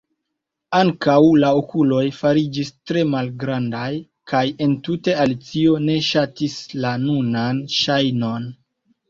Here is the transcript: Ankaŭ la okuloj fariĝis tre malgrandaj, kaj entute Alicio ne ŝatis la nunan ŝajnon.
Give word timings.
Ankaŭ 0.77 1.17
la 1.41 1.51
okuloj 1.57 1.99
fariĝis 2.19 2.71
tre 2.91 3.03
malgrandaj, 3.09 3.91
kaj 4.33 4.41
entute 4.67 5.15
Alicio 5.27 5.77
ne 5.85 5.99
ŝatis 6.09 6.57
la 6.87 6.95
nunan 7.07 7.63
ŝajnon. 7.77 8.51